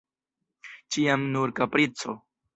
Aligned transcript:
Ĉiam 0.95 1.27
nur 1.37 1.55
kaprico! 1.61 2.19